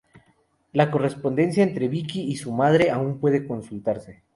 La 0.73 0.89
correspondencia 0.89 1.61
entre 1.63 1.87
"Vicky" 1.87 2.21
y 2.23 2.35
su 2.35 2.51
madre 2.51 2.89
aún 2.89 3.19
puede 3.19 3.45
consultarse. 3.45 4.23